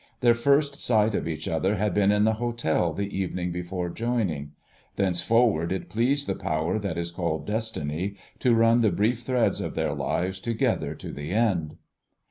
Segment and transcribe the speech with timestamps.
[0.21, 4.53] Their first sight of each other had been in the hotel the evening before joining.
[4.95, 9.75] Thenceforward it pleased the power that is called Destiny to run the brief threads of
[9.75, 11.77] their lives together to the end.